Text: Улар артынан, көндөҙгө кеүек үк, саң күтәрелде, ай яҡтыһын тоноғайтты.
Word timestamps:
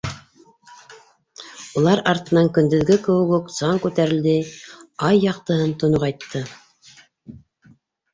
Улар 1.81 1.99
артынан, 2.11 2.47
көндөҙгө 2.55 2.97
кеүек 3.07 3.33
үк, 3.37 3.51
саң 3.57 3.81
күтәрелде, 3.83 4.33
ай 5.09 5.21
яҡтыһын 5.27 5.77
тоноғайтты. 5.85 6.43